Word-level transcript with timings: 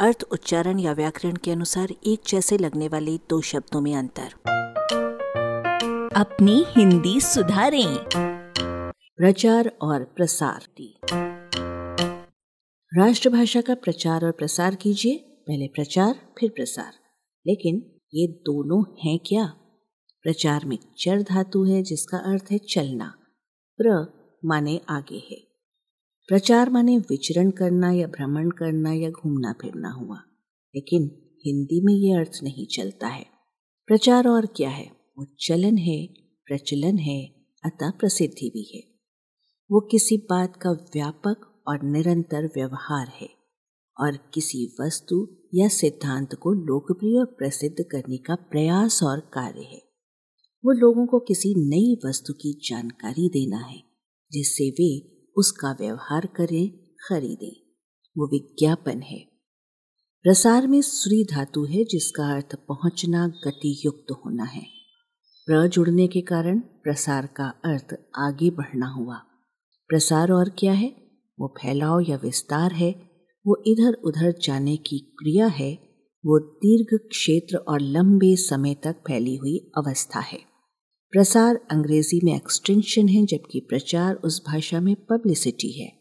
अर्थ, 0.00 0.24
उच्चारण 0.32 0.78
या 0.78 0.92
व्याकरण 0.92 1.36
के 1.36 1.50
अनुसार 1.50 1.88
एक 2.06 2.20
जैसे 2.28 2.58
लगने 2.58 2.88
वाले 2.88 3.16
दो 3.16 3.40
शब्दों 3.40 3.80
में 3.80 3.96
अंतर। 3.96 4.32
अपनी 6.16 6.64
हिंदी 6.68 7.20
सुधारें। 7.20 8.04
प्रचार 9.16 9.78
और 9.82 10.04
प्रसार 10.04 10.62
राष्ट्रभाषा 12.98 13.60
का 13.60 13.74
प्रचार 13.74 14.24
और 14.24 14.32
प्रसार 14.32 14.74
कीजिए। 14.74 15.18
पहले 15.18 15.66
प्रचार, 15.66 16.32
फिर 16.40 16.50
प्रसार। 16.50 16.92
लेकिन 17.46 18.00
ये 18.14 18.26
दोनों 18.26 18.96
हैं 19.04 19.18
क्या? 19.18 19.46
प्रचार 20.22 20.64
में 20.64 20.78
चर 20.98 21.22
धातु 21.22 21.64
है, 21.64 21.82
जिसका 21.82 22.18
अर्थ 22.18 22.44
है 22.50 22.58
चलना। 22.58 23.14
प्र 23.80 24.12
माने 24.44 24.80
आगे 24.88 25.22
है। 25.30 25.49
प्रचार 26.30 26.70
माने 26.70 26.98
विचरण 26.98 27.50
करना 27.50 27.92
या 27.92 28.06
भ्रमण 28.06 28.50
करना 28.50 28.92
या 28.92 29.10
घूमना 29.10 29.52
फिरना 29.52 29.90
हुआ, 29.90 30.16
लेकिन 30.74 31.02
हिंदी 31.46 31.80
में 31.80 31.94
ये 31.94 32.12
अर्थ 32.12 32.32
नहीं 32.42 32.66
चलता 32.66 33.06
है। 33.06 33.26
प्रचार 33.86 34.28
और 34.28 34.46
क्या 34.46 34.70
है? 34.70 34.92
वो 35.18 35.26
चलन 35.40 35.78
है, 35.78 36.06
प्रचलन 36.46 36.98
है, 36.98 37.26
अतः 37.64 37.90
प्रसिद्धि 37.90 38.50
भी 38.50 38.70
है। 38.74 38.82
वो 39.70 39.80
किसी 39.80 40.16
बात 40.16 40.56
का 40.56 40.70
व्यापक 40.70 41.62
और 41.68 41.82
निरंतर 41.82 42.46
व्यवहार 42.46 43.12
है, 43.20 43.28
और 44.00 44.18
किसी 44.34 44.76
वस्तु 44.80 45.36
या 45.54 45.68
सिद्धांत 45.68 46.34
को 46.34 46.52
लोकप्रिय 46.52 47.18
और 47.18 47.26
प्रसिद्ध 47.26 47.84
करने 47.92 48.16
का 48.16 48.34
प्रयास 48.34 49.02
और 49.02 49.20
कार्य 49.20 49.60
है। 49.60 49.82
वो 50.64 50.72
लोगों 50.72 51.06
को 51.06 51.18
किसी 51.18 51.54
नई 51.68 52.00
वस्तु 52.06 52.32
की 52.32 52.60
जानकारी 52.68 53.28
देना 53.28 53.58
है, 53.58 53.82
जिससे 54.32 54.70
वे 54.70 55.19
उसका 55.40 55.72
व्यवहार 55.72 56.26
करें, 56.26 56.70
खरीदें। 57.08 57.74
वो 58.18 58.26
विज्ञापन 58.26 59.02
है। 59.02 59.18
प्रसार 60.22 60.66
में 60.66 60.82
श्री 60.82 61.24
धातु 61.24 61.64
है, 61.64 61.84
जिसका 61.84 62.34
अर्थ 62.34 62.54
पहुँचना 62.54 63.28
गति 63.28 63.82
युक्त 63.84 64.10
होना 64.10 64.44
है। 64.44 64.62
प्र 65.46 65.68
जुड़ने 65.68 66.08
के 66.08 66.20
कारण 66.20 66.58
प्रसार 66.58 67.26
का 67.26 67.44
अर्थ 67.44 67.86
आगे 68.18 68.50
बढ़ना 68.50 68.86
हुआ। 68.86 69.16
प्रसार 69.88 70.32
और 70.32 70.48
क्या 70.48 70.72
है? 70.72 70.96
वो 71.40 71.54
फैलाव 71.62 72.00
या 72.00 72.16
विस्तार 72.16 72.72
है। 72.72 73.10
वो 73.46 73.62
इधर 73.66 73.92
उधर 73.92 74.34
जाने 74.42 74.76
की 74.76 74.98
क्रिया 74.98 75.46
है। 75.46 75.74
वो 76.26 76.38
दीर्घ 76.38 77.00
क्षेत्र 77.08 77.56
और 77.56 77.80
लंबे 77.80 78.36
समय 78.36 78.74
तक 78.74 78.92
फैली 78.92 79.36
हुई 79.36 79.72
अवस्था 79.76 80.20
है। 80.20 80.49
प्रसार 81.12 81.60
अंग्रेज़ी 81.70 82.20
में 82.24 82.36
एक्सटेंशन 82.36 83.08
है, 83.08 83.26
जबकि 83.26 83.60
प्रचार 83.60 84.14
उस 84.14 84.42
भाषा 84.46 84.80
में 84.80 84.94
पब्लिसिटी 84.94 85.80
है। 85.80 85.92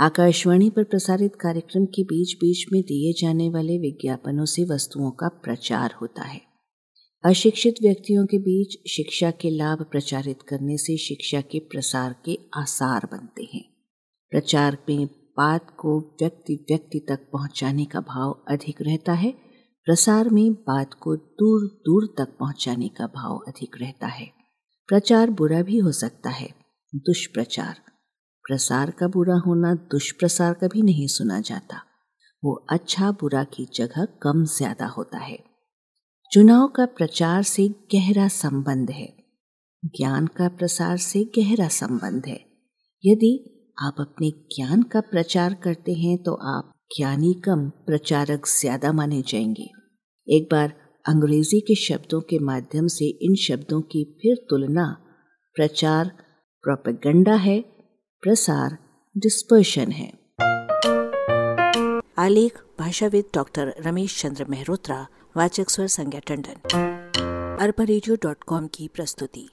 आकाशवाणी 0.00 0.70
पर 0.70 0.84
प्रसारित 0.84 1.32
कार्यक्रम 1.40 1.84
के 1.84 2.02
बीच 2.02 2.34
बीच 2.34 2.72
में 2.72 2.82
दिए 2.82 3.12
जाने 3.12 3.50
वाले 3.50 3.78
विज्ञापनों 3.78 4.44
से 4.44 4.64
वस्तुओं 4.64 5.10
का 5.10 5.28
प्रचार 5.28 5.94
होता 6.02 6.22
है। 6.22 6.40
अशिक्षित 7.24 7.74
व्यक्तियों 7.82 8.26
के 8.26 8.38
बीच 8.38 8.90
शिक्षा 8.90 9.30
के 9.30 9.50
लाभ 9.50 9.86
प्रचारित 9.90 10.42
करने 10.42 10.76
से 10.76 10.96
शिक्षा 10.96 11.40
के 11.40 11.58
प्रसार 11.58 12.16
के 12.24 12.38
आसार 12.54 13.08
बनते 13.12 13.48
हैं। 13.54 13.64
प्रचार 14.30 14.78
में 14.88 15.06
बात 15.36 15.76
को 15.78 16.00
व्यक्ति 16.00 16.54
व्यक्ति 16.70 16.98
तक 16.98 17.18
पहुँचाने 17.32 17.84
का 17.84 18.00
भाव 18.00 18.44
अधिक 18.48 18.82
रहता 18.82 19.12
है। 19.12 19.34
प्रसार 19.84 20.28
में 20.28 20.52
बात 20.52 20.94
को 20.94 21.16
दूर 21.16 21.66
दूर 21.66 22.14
तक 22.18 22.36
पहुँचाने 22.40 22.88
का 22.88 23.06
भाव 23.06 23.38
अधिक 23.48 23.76
रहता 23.80 24.06
है। 24.06 24.39
प्रचार 24.90 25.30
बुरा 25.30 25.62
भी 25.62 25.78
हो 25.78 25.92
सकता 25.92 26.30
है। 26.30 26.48
दुष्प्रचार। 26.94 27.76
प्रसार 28.44 28.90
का 28.90 29.08
बुरा 29.08 29.34
होना 29.34 29.74
दुष्प्रसार 29.74 30.54
का 30.54 30.66
भी 30.66 30.82
नहीं 30.82 31.06
सुना 31.06 31.40
जाता। 31.40 31.80
वो 32.44 32.66
अच्छा 32.70 33.10
बुरा 33.10 33.44
की 33.44 33.68
जगह 33.74 34.04
कम 34.04 34.44
ज़्यादा 34.44 34.86
होता 34.86 35.18
है। 35.18 35.38
चुनाव 36.32 36.66
का 36.68 36.86
प्रचार 36.86 37.42
से 37.42 37.68
गहरा 37.68 38.28
संबंध 38.28 38.90
है। 38.90 39.16
ज्ञान 39.84 40.26
का 40.26 40.48
प्रसार 40.48 40.96
से 40.96 41.24
गहरा 41.38 41.68
संबंध 41.68 42.26
है। 42.26 42.40
यदि 43.04 43.32
आप 43.82 43.94
अपने 44.00 44.30
ज्ञान 44.30 44.82
का 44.82 45.00
प्रचार 45.00 45.54
करते 45.54 45.92
हैं 45.92 46.22
तो 46.22 46.34
आप 46.34 46.72
ज्ञानी 46.96 47.34
कम 47.34 47.68
प्रचारक 47.68 48.46
ज़्यादा 48.46 48.92
माने 48.92 49.22
जाएँगे। 49.22 49.70
एक 50.36 50.48
बार 50.52 50.79
अंग्रेज़ी 51.08 51.60
के 51.60 51.74
शब्दों 51.74 52.20
के 52.20 52.38
माध्यम 52.38 52.86
से 52.86 53.04
इन 53.04 53.34
शब्दों 53.34 53.80
की 53.80 54.18
फिर 54.22 54.46
तुलना 54.50 55.06
प्रचार 55.54 56.08
प्रोपेगंडा 56.62 57.34
है, 57.34 57.60
प्रसार 58.22 58.78
डिस्पर्शन 59.18 59.92
है। 59.92 60.12
आलेख, 62.18 62.60
भाषाविद 62.78 63.24
डॉक्टर 63.34 63.74
रमेश 63.80 64.22
चंद्र 64.22 64.44
मेहरोत्रा, 64.44 65.06
वाचक 65.36 65.70
स्वर 65.70 65.86
संज्ञा 65.86 66.20
टंडन। 66.20 66.68
अरबा 67.60 68.66
की 68.66 68.88
प्रस्तुति। 68.88 69.50